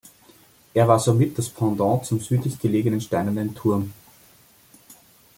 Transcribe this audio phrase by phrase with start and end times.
[0.73, 3.93] Er war somit das Pendant zum südlich gelegenen Steinernen Turm.